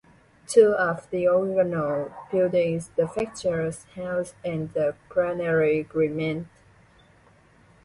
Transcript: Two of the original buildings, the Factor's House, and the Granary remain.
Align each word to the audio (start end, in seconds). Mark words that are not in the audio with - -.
Two 0.47 0.71
of 0.73 1.07
the 1.11 1.27
original 1.27 2.11
buildings, 2.31 2.89
the 2.95 3.07
Factor's 3.07 3.83
House, 3.95 4.33
and 4.43 4.73
the 4.73 4.95
Granary 5.09 5.87
remain. 5.93 6.49